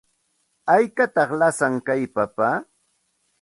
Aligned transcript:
¿Haykataq 0.71 1.29
lasan 1.39 1.73
kay 1.87 2.01
papa? 2.15 2.49